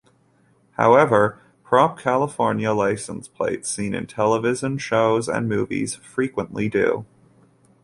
However, 0.77 1.39
prop 1.63 1.99
California 1.99 2.71
license 2.71 3.27
plates 3.27 3.69
seen 3.69 3.93
in 3.93 4.07
television 4.07 4.79
shows 4.79 5.29
and 5.29 5.47
movies 5.47 5.93
frequently 5.93 6.69
do. 6.69 7.05